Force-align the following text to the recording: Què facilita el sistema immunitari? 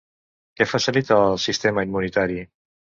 Què 0.61 0.67
facilita 0.71 1.19
el 1.27 1.39
sistema 1.47 1.87
immunitari? 1.91 2.45